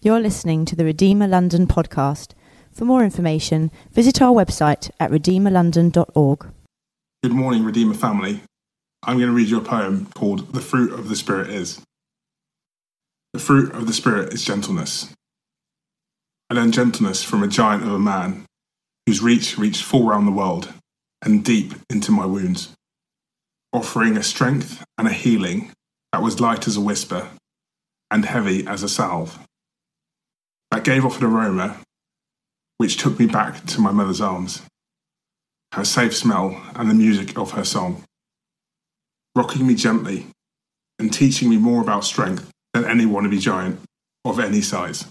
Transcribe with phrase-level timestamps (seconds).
[0.00, 2.30] You're listening to the Redeemer London podcast.
[2.70, 6.46] For more information, visit our website at redeemerlondon.org.
[7.24, 8.40] Good morning, Redeemer family.
[9.02, 11.80] I'm going to read you a poem called The Fruit of the Spirit Is.
[13.32, 15.12] The fruit of the Spirit is gentleness.
[16.48, 18.44] I learned gentleness from a giant of a man
[19.04, 20.72] whose reach reached full round the world
[21.22, 22.72] and deep into my wounds,
[23.72, 25.72] offering a strength and a healing
[26.12, 27.30] that was light as a whisper
[28.12, 29.40] and heavy as a salve
[30.70, 31.78] that gave off an aroma
[32.78, 34.62] which took me back to my mother's arms,
[35.72, 38.04] her safe smell and the music of her song,
[39.34, 40.26] rocking me gently
[40.98, 43.80] and teaching me more about strength than any wannabe giant
[44.24, 45.06] of any size.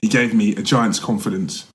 [0.00, 1.66] He gave me a giant's confidence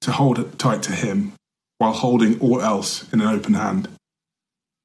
[0.00, 1.32] to hold tight to him
[1.78, 3.88] while holding all else in an open hand,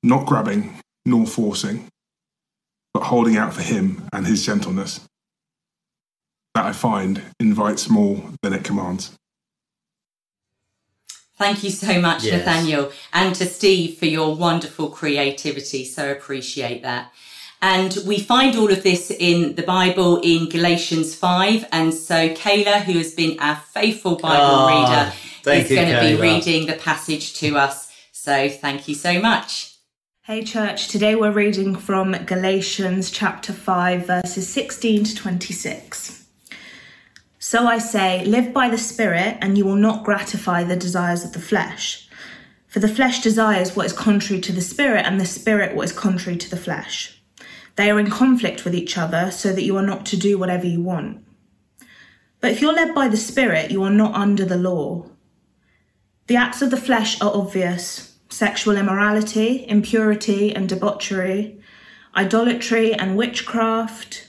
[0.04, 1.88] not grabbing nor forcing,
[2.94, 5.02] but holding out for him and his gentleness
[6.56, 9.18] that I find invites more than it commands.
[11.38, 12.46] Thank you so much, yes.
[12.46, 15.86] Nathaniel, and to Steve for your wonderful creativity.
[15.86, 17.14] So appreciate that.
[17.62, 21.66] And we find all of this in the Bible in Galatians 5.
[21.72, 26.22] And so Kayla, who has been our faithful Bible oh, reader, is going to be
[26.22, 27.90] reading the passage to us.
[28.12, 29.76] So thank you so much.
[30.24, 30.90] Hey, church.
[30.90, 36.19] Today we're reading from Galatians chapter 5, verses 16 to 26.
[37.52, 41.32] So I say, live by the Spirit, and you will not gratify the desires of
[41.32, 42.08] the flesh.
[42.68, 45.92] For the flesh desires what is contrary to the Spirit, and the Spirit what is
[45.92, 47.20] contrary to the flesh.
[47.76, 50.68] They are in conflict with each other, so that you are not to do whatever
[50.68, 51.26] you want.
[52.40, 55.08] But if you're led by the Spirit, you are not under the law.
[56.28, 61.60] The acts of the flesh are obvious sexual immorality, impurity and debauchery,
[62.16, 64.29] idolatry and witchcraft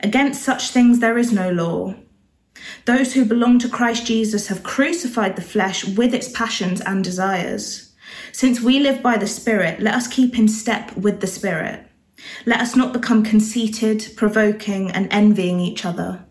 [0.00, 1.94] Against such things there is no law.
[2.84, 7.92] Those who belong to Christ Jesus have crucified the flesh with its passions and desires.
[8.32, 11.86] Since we live by the Spirit, let us keep in step with the Spirit.
[12.46, 16.24] Let us not become conceited, provoking, and envying each other.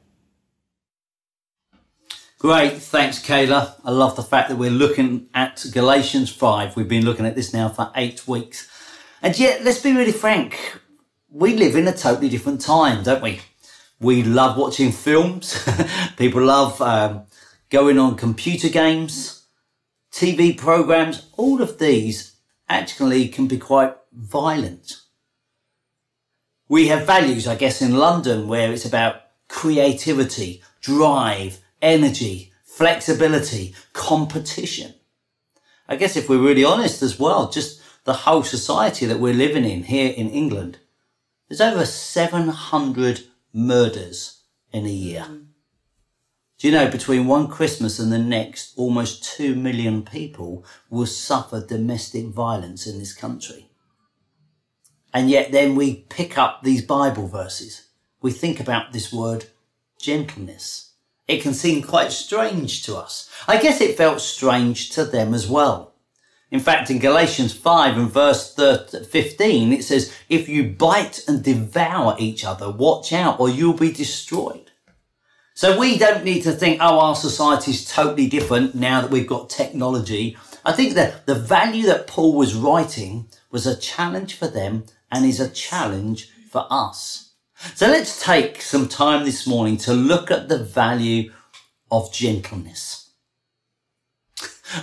[2.39, 3.75] Great, thanks, Kayla.
[3.85, 6.75] I love the fact that we're looking at Galatians 5.
[6.75, 8.69] We've been looking at this now for eight weeks.
[9.21, 10.59] And yet, let's be really frank,
[11.29, 13.39] we live in a totally different time, don't we?
[13.99, 15.63] We love watching films.
[16.17, 17.23] People love um,
[17.69, 19.45] going on computer games,
[20.11, 21.27] TV programs.
[21.37, 22.35] All of these
[22.69, 25.01] actually can be quite violent.
[26.67, 34.95] We have values, I guess, in London where it's about creativity, drive, energy, flexibility, competition.
[35.87, 39.65] I guess if we're really honest as well, just the whole society that we're living
[39.65, 40.79] in here in England,
[41.47, 45.25] there's over 700 murders in a year.
[45.29, 45.45] Mm.
[46.57, 51.59] Do you know between one Christmas and the next, almost 2 million people will suffer
[51.59, 53.69] domestic violence in this country?
[55.13, 57.89] And yet then we pick up these Bible verses.
[58.21, 59.45] We think about this word
[59.99, 60.93] gentleness.
[61.27, 63.29] It can seem quite strange to us.
[63.47, 65.92] I guess it felt strange to them as well.
[66.53, 72.15] In fact, in Galatians 5 and verse 15, it says, if you bite and devour
[72.19, 74.69] each other, watch out or you'll be destroyed.
[75.55, 79.25] So we don't need to think, oh, our society is totally different now that we've
[79.25, 80.37] got technology.
[80.63, 85.25] I think that the value that Paul was writing was a challenge for them and
[85.25, 87.31] is a challenge for us.
[87.73, 91.31] So let's take some time this morning to look at the value
[91.89, 93.02] of gentleness.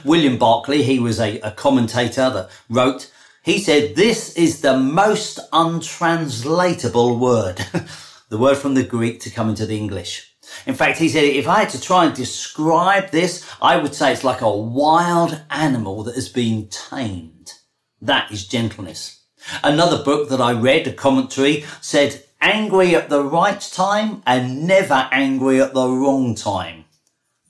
[0.04, 3.10] William Barclay, he was a, a commentator that wrote,
[3.42, 7.64] he said, this is the most untranslatable word.
[8.28, 10.30] the word from the Greek to come into the English.
[10.66, 14.12] In fact, he said, if I had to try and describe this, I would say
[14.12, 17.54] it's like a wild animal that has been tamed.
[18.00, 19.20] That is gentleness.
[19.62, 25.08] Another book that I read, a commentary, said, angry at the right time and never
[25.12, 26.79] angry at the wrong time.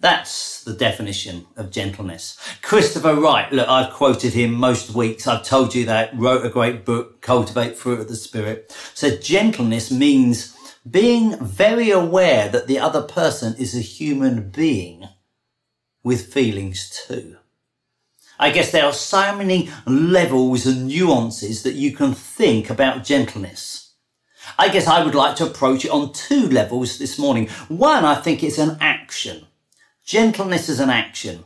[0.00, 2.38] That's the definition of gentleness.
[2.62, 5.26] Christopher Wright, look, I've quoted him most weeks.
[5.26, 8.74] I've told you that, wrote a great book, Cultivate Fruit of the Spirit.
[8.94, 10.56] So gentleness means
[10.90, 15.06] being very aware that the other person is a human being
[16.02, 17.36] with feelings too.
[18.38, 23.92] I guess there are so many levels and nuances that you can think about gentleness.
[24.58, 27.48] I guess I would like to approach it on two levels this morning.
[27.68, 29.46] One, I think it's an action.
[30.04, 31.44] Gentleness is an action.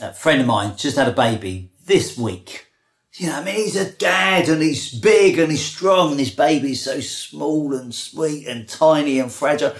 [0.00, 2.66] A friend of mine just had a baby this week.
[3.14, 6.30] You know, I mean, he's a dad and he's big and he's strong and his
[6.30, 9.74] baby's so small and sweet and tiny and fragile.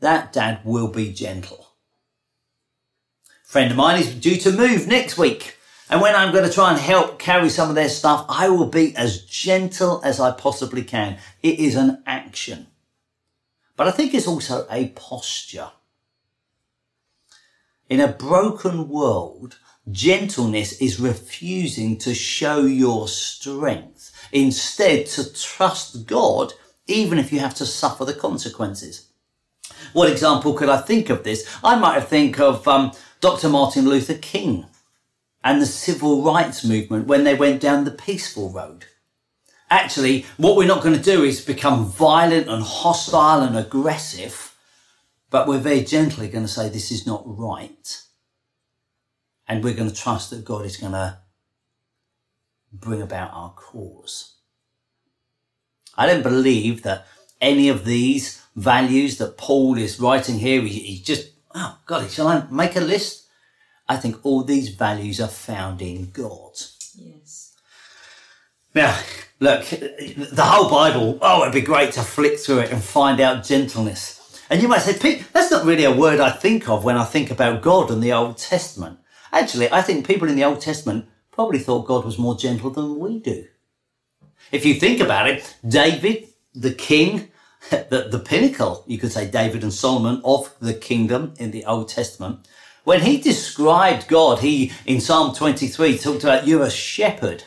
[0.00, 1.66] That dad will be gentle.
[3.44, 5.56] Friend of mine is due to move next week.
[5.88, 8.66] And when I'm going to try and help carry some of their stuff, I will
[8.66, 11.18] be as gentle as I possibly can.
[11.42, 12.66] It is an action.
[13.76, 15.70] But I think it's also a posture.
[17.88, 19.58] In a broken world,
[19.90, 24.10] Gentleness is refusing to show your strength.
[24.32, 26.54] Instead, to trust God,
[26.88, 29.06] even if you have to suffer the consequences.
[29.92, 31.48] What example could I think of this?
[31.62, 33.48] I might think of um, Dr.
[33.48, 34.66] Martin Luther King
[35.44, 38.86] and the civil rights movement when they went down the peaceful road.
[39.70, 44.55] Actually, what we're not going to do is become violent and hostile and aggressive,
[45.36, 48.02] but we're very gently going to say this is not right
[49.46, 51.18] and we're going to trust that God is going to
[52.72, 54.36] bring about our cause.
[55.94, 57.06] I don't believe that
[57.38, 62.28] any of these values that Paul is writing here, he, he just, oh God, shall
[62.28, 63.26] I make a list?
[63.86, 66.52] I think all these values are found in God.
[66.94, 67.52] Yes.
[68.74, 68.98] Now,
[69.38, 73.44] look, the whole Bible, oh, it'd be great to flick through it and find out
[73.44, 74.15] gentleness.
[74.48, 77.04] And you might say, Pete, that's not really a word I think of when I
[77.04, 78.98] think about God and the Old Testament.
[79.32, 82.98] Actually, I think people in the Old Testament probably thought God was more gentle than
[82.98, 83.46] we do.
[84.52, 87.28] If you think about it, David, the king,
[87.70, 91.88] the, the pinnacle, you could say David and Solomon of the kingdom in the Old
[91.88, 92.46] Testament,
[92.84, 97.42] when he described God, he, in Psalm 23, talked about you're a shepherd.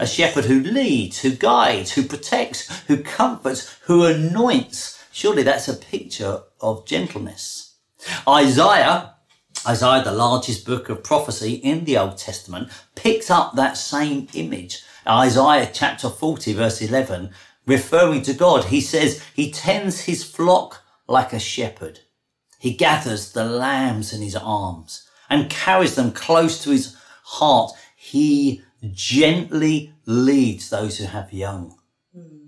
[0.00, 4.97] A shepherd who leads, who guides, who protects, who comforts, who anoints.
[5.18, 7.74] Surely that's a picture of gentleness.
[8.28, 9.16] Isaiah
[9.66, 14.84] Isaiah, the largest book of prophecy in the Old Testament, picks up that same image.
[15.08, 17.30] Isaiah chapter 40 verse 11,
[17.66, 21.98] referring to God, he says, he tends his flock like a shepherd.
[22.60, 27.72] He gathers the lambs in his arms and carries them close to his heart.
[27.96, 28.62] He
[28.92, 31.77] gently leads those who have young.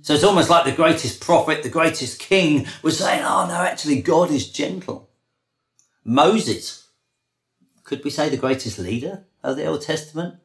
[0.02, 4.00] So it's almost like the greatest prophet, the greatest king was saying, Oh no, actually
[4.02, 5.10] God is gentle.
[6.04, 6.80] Moses
[7.90, 10.36] could we say the greatest leader of the Old Testament?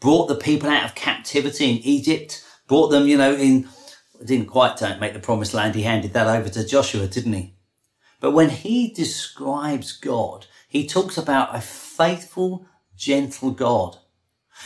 [0.00, 3.68] Brought the people out of captivity in Egypt, brought them, you know, in,
[4.24, 5.74] didn't quite make the promised land.
[5.74, 7.56] He handed that over to Joshua, didn't he?
[8.20, 12.64] But when he describes God, he talks about a faithful,
[12.96, 13.98] gentle God.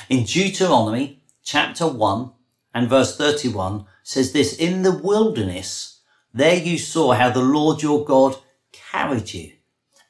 [0.08, 2.30] In Deuteronomy chapter 1
[2.72, 6.00] and verse 31 says this, in the wilderness,
[6.32, 8.36] there you saw how the Lord your God
[8.70, 9.50] carried you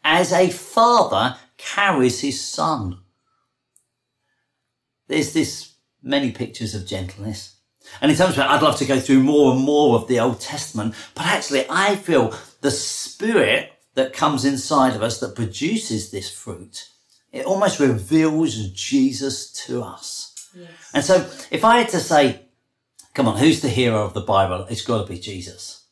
[0.05, 2.99] as a father carries his son.
[5.09, 7.57] There's this many pictures of gentleness.
[8.03, 10.43] And in terms of I'd love to go through more and more of the Old
[10.43, 16.31] Testament, but actually I feel the spirit that comes inside of us that produces this
[16.31, 16.91] fruit,
[17.33, 20.51] it almost reveals Jesus to us.
[20.55, 20.69] Yes.
[20.93, 21.17] And so
[21.51, 22.46] if I had to say,
[23.17, 24.67] come on, who's the hero of the Bible?
[24.69, 25.87] It's got to be Jesus.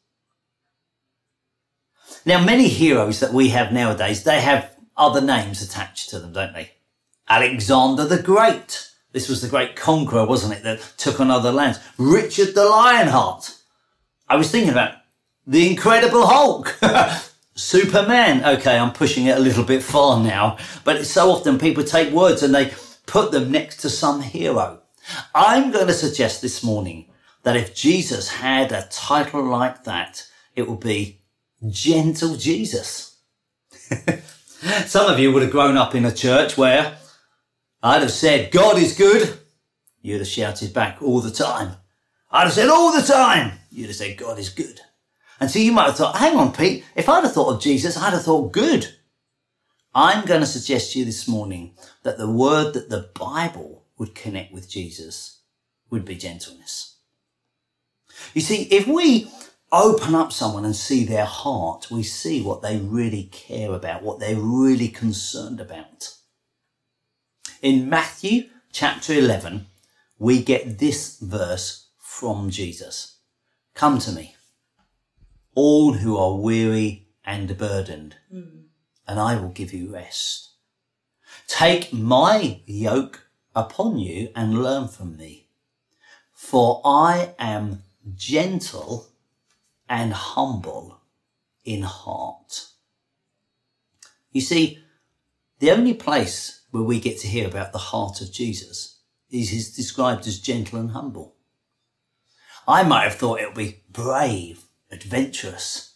[2.26, 6.52] Now, many heroes that we have nowadays, they have other names attached to them, don't
[6.52, 6.72] they?
[7.26, 8.90] Alexander the Great.
[9.12, 11.78] This was the great conqueror, wasn't it, that took on other lands.
[11.96, 13.56] Richard the Lionheart.
[14.28, 14.96] I was thinking about
[15.46, 16.78] the Incredible Hulk.
[17.54, 18.44] Superman.
[18.44, 22.12] Okay, I'm pushing it a little bit far now, but it's so often people take
[22.12, 22.74] words and they
[23.06, 24.82] put them next to some hero.
[25.34, 27.06] I'm going to suggest this morning
[27.44, 31.20] that if Jesus had a title like that, it would be
[31.70, 33.18] Gentle Jesus.
[34.86, 36.96] Some of you would have grown up in a church where
[37.82, 39.38] I'd have said, God is good.
[40.02, 41.76] You'd have shouted back all the time.
[42.30, 43.52] I'd have said all the time.
[43.70, 44.80] You'd have said, God is good.
[45.38, 47.96] And so you might have thought, hang on, Pete, if I'd have thought of Jesus,
[47.96, 48.88] I'd have thought good.
[49.94, 54.14] I'm going to suggest to you this morning that the word that the Bible would
[54.14, 55.40] connect with Jesus
[55.90, 56.93] would be gentleness.
[58.32, 59.30] You see, if we
[59.72, 64.20] open up someone and see their heart, we see what they really care about, what
[64.20, 66.14] they're really concerned about.
[67.60, 69.66] In Matthew chapter 11,
[70.18, 73.18] we get this verse from Jesus.
[73.74, 74.36] Come to me,
[75.54, 78.64] all who are weary and burdened, mm.
[79.08, 80.50] and I will give you rest.
[81.48, 85.48] Take my yoke upon you and learn from me,
[86.32, 87.82] for I am
[88.14, 89.08] gentle
[89.88, 91.00] and humble
[91.64, 92.68] in heart.
[94.32, 94.80] You see,
[95.58, 98.98] the only place where we get to hear about the heart of Jesus
[99.30, 101.36] is he's described as gentle and humble.
[102.66, 105.94] I might have thought it would be brave, adventurous,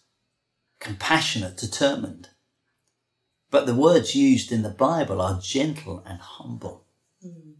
[0.80, 2.28] compassionate, determined.
[3.50, 6.84] But the words used in the Bible are gentle and humble.
[7.24, 7.54] Mm.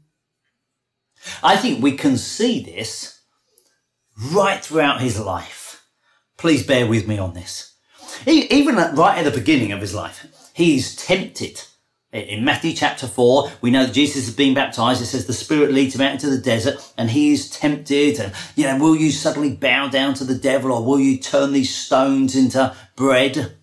[1.43, 3.17] I think we can see this
[4.18, 5.87] right throughout his life.
[6.37, 7.75] Please bear with me on this.
[8.26, 11.62] Even right at the beginning of his life, he's tempted.
[12.10, 15.02] In Matthew chapter 4, we know that Jesus has been baptized.
[15.02, 18.18] It says the Spirit leads him out into the desert and he is tempted.
[18.18, 21.52] And, you know, will you suddenly bow down to the devil or will you turn
[21.52, 23.56] these stones into bread?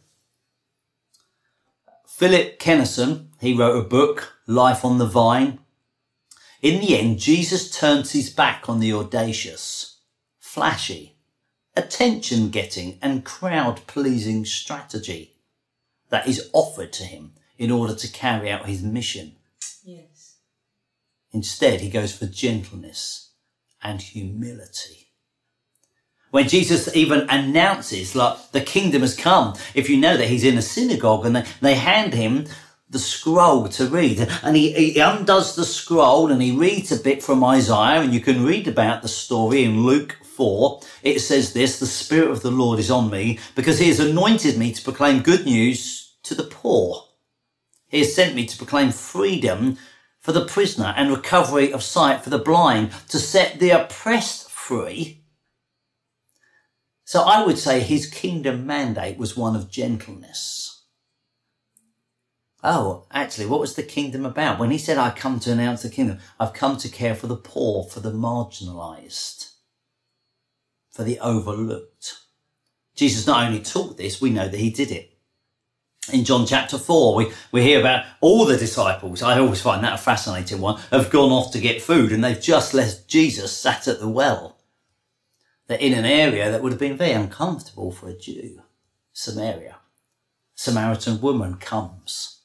[2.05, 5.59] Philip Kenneson, he wrote a book, Life on the Vine.
[6.62, 9.95] In the end, Jesus turns his back on the audacious,
[10.55, 11.17] flashy,
[11.75, 15.33] attention getting and crowd pleasing strategy
[16.09, 19.35] that is offered to him in order to carry out his mission.
[19.83, 20.38] Yes.
[21.33, 23.31] Instead, he goes for gentleness
[23.83, 25.05] and humility
[26.31, 30.57] when Jesus even announces, like, the kingdom has come, if you know that he's in
[30.57, 32.45] a synagogue and they, they hand him
[32.89, 34.27] the scroll to read.
[34.43, 38.19] And he, he undoes the scroll and he reads a bit from Isaiah, and you
[38.19, 40.82] can read about the story in Luke 4.
[41.04, 44.58] It says this, the Spirit of the Lord is on me because he has anointed
[44.58, 47.04] me to proclaim good news to the poor.
[47.88, 49.77] He has sent me to proclaim freedom
[50.22, 55.20] for the prisoner and recovery of sight for the blind, to set the oppressed free
[57.06, 60.84] so I would say his kingdom mandate was one of gentleness.
[62.63, 64.60] Oh, actually, what was the kingdom about?
[64.60, 67.36] When he said, I come to announce the kingdom, I've come to care for the
[67.36, 69.51] poor, for the marginalized,
[70.96, 72.22] for the overlooked.
[72.96, 75.12] Jesus not only taught this, we know that he did it.
[76.14, 79.22] In John chapter 4, we, we hear about all the disciples.
[79.22, 82.42] I always find that a fascinating one, have gone off to get food and they've
[82.42, 84.58] just left Jesus sat at the well.
[85.68, 88.62] They're in an area that would have been very uncomfortable for a Jew,
[89.12, 89.75] Samaria.
[90.54, 92.40] Samaritan woman comes.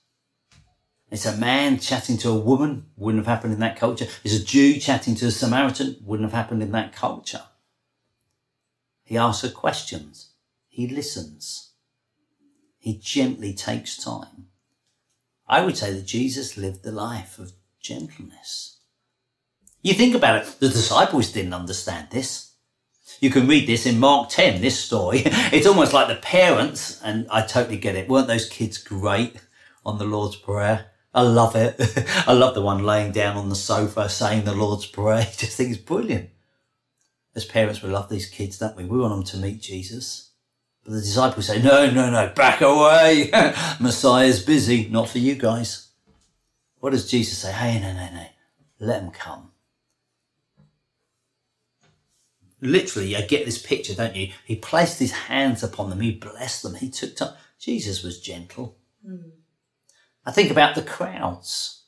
[1.09, 4.09] It's a man chatting to a woman, wouldn't have happened in that culture.
[4.25, 7.42] It's a Jew chatting to a Samaritan, wouldn't have happened in that culture.
[9.10, 10.34] He asks her questions.
[10.68, 11.72] He listens.
[12.78, 14.46] He gently takes time.
[15.48, 17.50] I would say that Jesus lived the life of
[17.80, 18.78] gentleness.
[19.82, 22.52] You think about it, the disciples didn't understand this.
[23.18, 25.24] You can read this in Mark 10, this story.
[25.26, 28.08] It's almost like the parents, and I totally get it.
[28.08, 29.40] Weren't those kids great
[29.84, 30.86] on the Lord's Prayer?
[31.12, 31.74] I love it.
[32.28, 35.26] I love the one laying down on the sofa saying the Lord's Prayer.
[35.28, 36.30] I just think it's brilliant.
[37.34, 38.84] As parents, we love these kids, don't we?
[38.84, 40.30] We want them to meet Jesus.
[40.84, 43.30] But the disciples say, no, no, no, back away.
[43.80, 44.88] Messiah's busy.
[44.88, 45.88] Not for you guys.
[46.80, 47.52] What does Jesus say?
[47.52, 48.26] Hey, no, no, no.
[48.80, 49.50] Let them come.
[52.60, 54.32] literally, I get this picture, don't you?
[54.44, 56.00] He placed his hands upon them.
[56.00, 56.75] He blessed them.
[56.75, 57.34] He took time.
[57.58, 58.76] Jesus was gentle.
[59.06, 59.30] Mm.
[60.25, 61.84] I think about the crowds.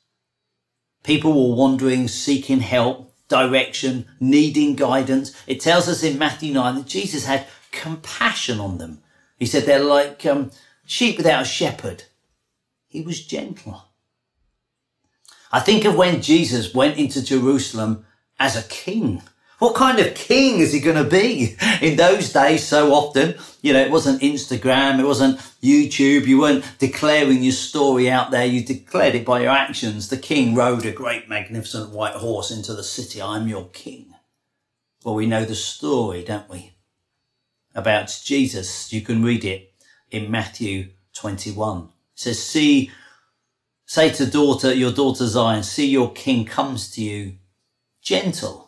[1.03, 5.35] People were wandering, seeking help, direction, needing guidance.
[5.47, 9.01] It tells us in Matthew 9 that Jesus had compassion on them.
[9.39, 10.51] He said they're like um,
[10.85, 12.03] sheep without a shepherd.
[12.87, 13.85] He was gentle.
[15.51, 18.05] I think of when Jesus went into Jerusalem
[18.39, 19.21] as a king
[19.63, 21.55] what kind of king is he going to be?
[21.81, 26.65] In those days, so often, you know, it wasn't Instagram, it wasn't YouTube, you weren't
[26.79, 30.09] declaring your story out there, you declared it by your actions.
[30.09, 33.21] The king rode a great, magnificent white horse into the city.
[33.21, 34.13] I'm your king.
[35.05, 36.73] Well, we know the story, don't we?
[37.73, 38.91] About Jesus.
[38.91, 39.71] You can read it
[40.11, 41.83] in Matthew 21.
[41.83, 42.91] It says, see,
[43.85, 47.37] say to daughter, your daughter Zion, see your king comes to you
[48.01, 48.62] gentle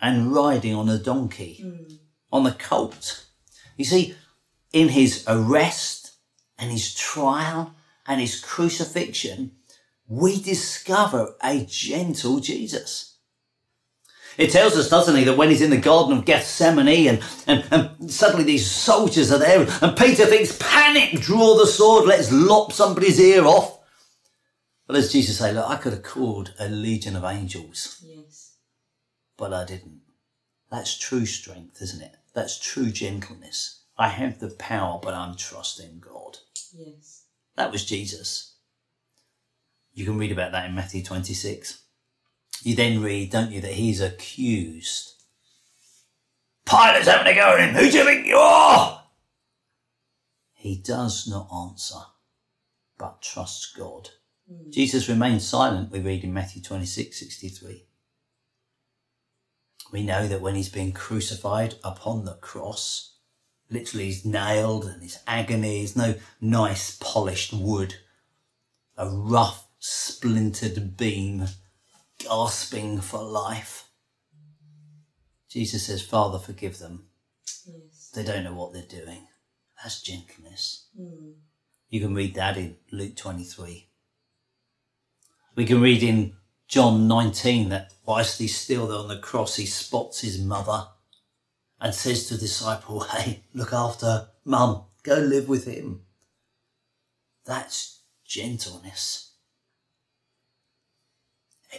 [0.00, 1.98] and riding on a donkey, mm.
[2.32, 3.26] on the colt.
[3.76, 4.14] You see,
[4.72, 6.12] in his arrest
[6.58, 7.74] and his trial
[8.06, 9.52] and his crucifixion,
[10.08, 13.18] we discover a gentle Jesus.
[14.38, 17.64] It tells us, doesn't he, that when he's in the Garden of Gethsemane and, and,
[17.70, 22.72] and suddenly these soldiers are there and Peter thinks, panic, draw the sword, let's lop
[22.72, 23.78] somebody's ear off.
[24.86, 28.02] But as Jesus say, look, I could have called a legion of angels.
[28.04, 28.49] Yes
[29.40, 30.02] but I didn't.
[30.70, 32.14] That's true strength, isn't it?
[32.34, 33.80] That's true gentleness.
[33.96, 36.36] I have the power, but I'm trusting God.
[36.76, 37.24] Yes.
[37.56, 38.54] That was Jesus.
[39.94, 41.82] You can read about that in Matthew 26.
[42.62, 45.14] You then read, don't you, that he's accused.
[46.66, 47.74] Pilate's having a go at him.
[47.74, 49.04] Who do you think you are?
[50.52, 52.00] He does not answer,
[52.98, 54.10] but trusts God.
[54.52, 54.70] Mm.
[54.70, 57.86] Jesus remains silent, we read in Matthew 26, 63.
[59.92, 63.16] We know that when he's being crucified upon the cross,
[63.68, 67.96] literally he's nailed and his agony is no nice polished wood,
[68.96, 71.46] a rough splintered beam
[72.18, 73.88] gasping for life.
[75.48, 77.06] Jesus says, Father, forgive them.
[77.66, 78.10] Yes.
[78.14, 79.26] They don't know what they're doing.
[79.82, 80.86] That's gentleness.
[80.98, 81.34] Mm.
[81.88, 83.88] You can read that in Luke 23.
[85.56, 86.34] We can read in
[86.70, 90.86] John 19 that whilst he's still there on the cross, he spots his mother
[91.80, 96.02] and says to the disciple, Hey, look after mum, go live with him.
[97.44, 99.32] That's gentleness.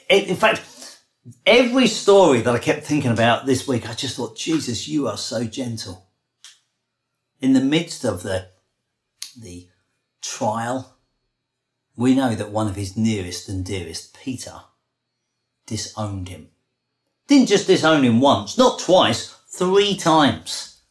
[0.10, 0.62] In fact,
[1.46, 5.18] every story that I kept thinking about this week, I just thought, Jesus, you are
[5.18, 6.10] so gentle.
[7.40, 8.50] In the midst of the,
[9.40, 9.70] the
[10.22, 10.98] trial,
[11.96, 14.64] we know that one of his nearest and dearest, Peter,
[15.72, 16.50] disowned him.
[17.28, 20.82] Didn't just disown him once, not twice, three times.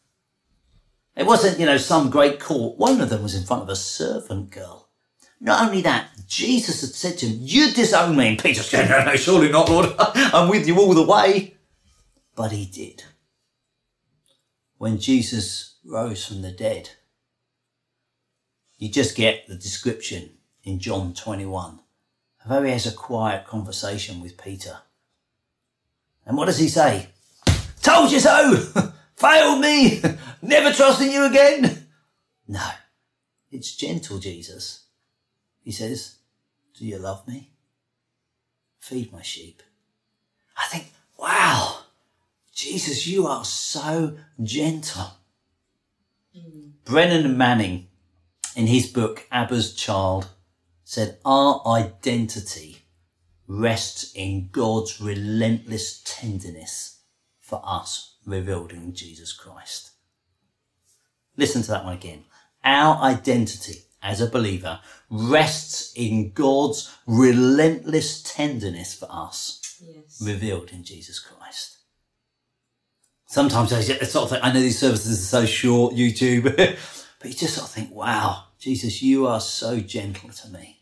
[1.15, 2.79] It wasn't, you know, some great court.
[2.79, 4.89] One of them was in front of a servant girl.
[5.39, 8.29] Not only that, Jesus had said to him, You disown me.
[8.29, 9.93] And Peter said, No, no, surely not, Lord.
[9.99, 11.57] I'm with you all the way.
[12.35, 13.03] But he did.
[14.79, 16.89] When Jesus rose from the dead,
[18.79, 20.31] you just get the description
[20.63, 21.81] in John 21
[22.47, 24.79] how he has a quiet conversation with Peter.
[26.25, 27.07] And what does he say?
[27.81, 28.55] Told you so!
[29.15, 30.01] Failed me!
[30.41, 31.87] Never trusting you again!
[32.47, 32.67] No,
[33.51, 34.85] it's gentle, Jesus.
[35.63, 36.17] He says,
[36.77, 37.51] Do you love me?
[38.79, 39.61] Feed my sheep.
[40.57, 41.81] I think, wow,
[42.53, 45.11] Jesus, you are so gentle.
[46.35, 46.71] Mm.
[46.83, 47.87] Brennan Manning,
[48.55, 50.27] in his book, Abba's Child,
[50.91, 52.79] said, Our identity
[53.47, 57.03] rests in God's relentless tenderness
[57.39, 59.91] for us revealed in Jesus Christ.
[61.37, 62.25] Listen to that one again.
[62.65, 70.21] Our identity as a believer rests in God's relentless tenderness for us, yes.
[70.21, 71.77] revealed in Jesus Christ.
[73.27, 76.43] Sometimes I sort of think, I know these services are so short, YouTube,
[77.19, 80.79] but you just sort of think, wow, Jesus, you are so gentle to me.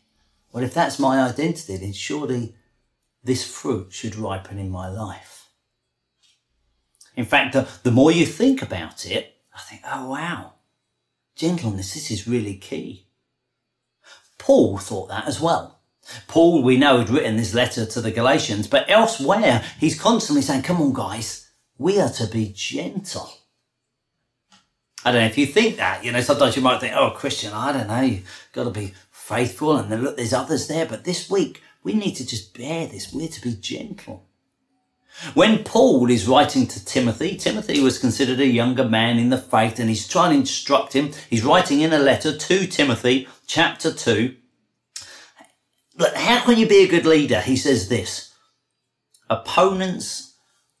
[0.52, 2.54] Well, if that's my identity, then surely
[3.22, 5.48] this fruit should ripen in my life.
[7.16, 10.54] In fact, the, the more you think about it, I think, oh wow,
[11.36, 13.06] gentleness, this is really key.
[14.38, 15.80] Paul thought that as well.
[16.26, 20.62] Paul, we know, had written this letter to the Galatians, but elsewhere, he's constantly saying,
[20.62, 23.30] come on, guys, we are to be gentle.
[25.04, 27.52] I don't know if you think that, you know, sometimes you might think, oh, Christian,
[27.52, 28.92] I don't know, you've got to be
[29.30, 32.86] faithful and then look, there's others there, but this week, we need to just bear
[32.86, 33.12] this.
[33.12, 34.26] We're to be gentle.
[35.34, 39.78] When Paul is writing to Timothy, Timothy was considered a younger man in the faith
[39.78, 41.12] and he's trying to instruct him.
[41.28, 44.34] He's writing in a letter to Timothy, chapter 2.
[45.96, 47.40] But how can you be a good leader?
[47.40, 48.34] He says this
[49.28, 50.34] Opponents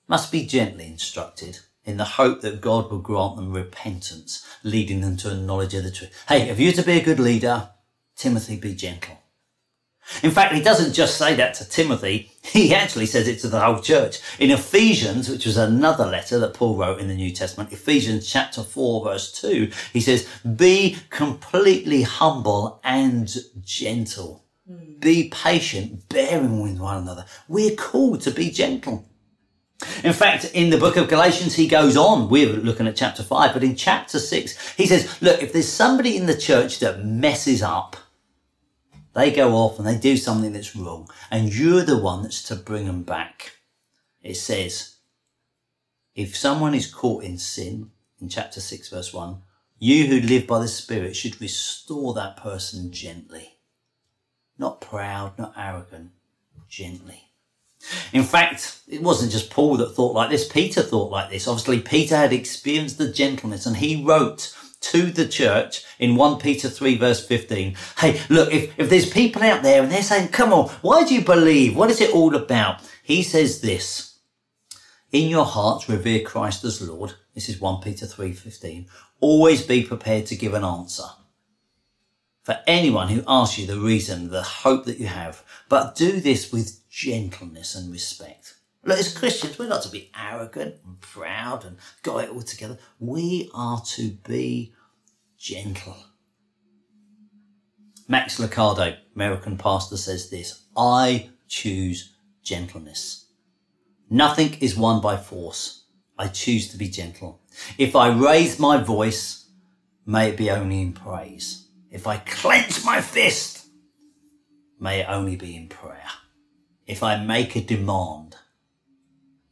[0.08, 5.16] must be gently instructed in the hope that God will grant them repentance, leading them
[5.18, 6.24] to a knowledge of the truth.
[6.28, 7.70] Hey, if you're to be a good leader,
[8.20, 9.16] Timothy, be gentle.
[10.22, 13.60] In fact, he doesn't just say that to Timothy, he actually says it to the
[13.60, 14.18] whole church.
[14.38, 18.62] In Ephesians, which was another letter that Paul wrote in the New Testament, Ephesians chapter
[18.62, 24.44] 4 verse 2, he says, be completely humble and gentle.
[24.98, 27.24] Be patient, bearing with one another.
[27.48, 29.06] We're called to be gentle.
[30.04, 32.28] In fact, in the book of Galatians, he goes on.
[32.28, 36.18] We're looking at chapter 5, but in chapter 6, he says, look, if there's somebody
[36.18, 37.96] in the church that messes up,
[39.14, 42.56] they go off and they do something that's wrong, and you're the one that's to
[42.56, 43.52] bring them back.
[44.22, 44.96] It says,
[46.14, 49.38] if someone is caught in sin, in chapter 6, verse 1,
[49.78, 53.56] you who live by the Spirit should restore that person gently.
[54.58, 56.10] Not proud, not arrogant,
[56.68, 57.30] gently.
[58.12, 60.46] In fact, it wasn't just Paul that thought like this.
[60.46, 61.48] Peter thought like this.
[61.48, 66.68] Obviously, Peter had experienced the gentleness and he wrote to the church in 1 Peter
[66.68, 67.76] 3 verse 15.
[67.98, 71.14] Hey, look, if, if there's people out there and they're saying, come on, why do
[71.14, 71.76] you believe?
[71.76, 72.80] What is it all about?
[73.02, 74.18] He says this,
[75.12, 77.14] in your hearts revere Christ as Lord.
[77.34, 78.86] This is 1 Peter 3 15.
[79.20, 81.04] Always be prepared to give an answer.
[82.42, 86.50] For anyone who asks you the reason, the hope that you have, but do this
[86.50, 88.54] with gentleness and respect.
[88.84, 92.78] Look, as Christians, we're not to be arrogant and proud and got it all together.
[92.98, 94.72] We are to be
[95.36, 95.96] gentle.
[98.08, 103.26] Max Lucado, American pastor, says this I choose gentleness.
[104.08, 105.84] Nothing is won by force.
[106.18, 107.40] I choose to be gentle.
[107.78, 109.48] If I raise my voice,
[110.04, 111.68] may it be only in praise.
[111.90, 113.66] If I clench my fist,
[114.78, 116.10] may it only be in prayer.
[116.86, 118.36] If I make a demand,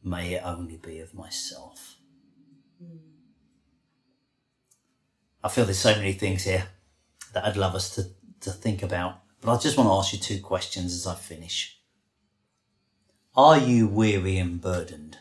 [0.03, 1.95] may it only be of myself.
[5.43, 6.67] I feel there's so many things here
[7.33, 8.05] that I'd love us to,
[8.41, 11.79] to think about, but I just want to ask you two questions as I finish.
[13.35, 15.17] Are you weary and burdened?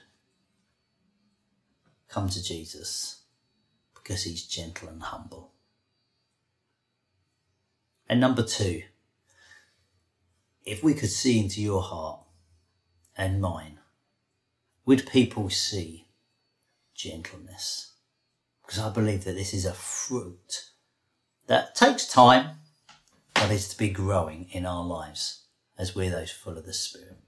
[2.09, 3.23] Come to Jesus
[3.95, 5.53] because he's gentle and humble.
[8.09, 8.83] And number two,
[10.65, 12.21] if we could see into your heart
[13.17, 13.78] and mine,
[14.89, 16.07] would people see
[16.95, 17.93] gentleness?
[18.63, 20.71] Because I believe that this is a fruit
[21.47, 22.57] that takes time,
[23.35, 25.43] but is to be growing in our lives
[25.79, 27.19] as we're those full of the Spirit.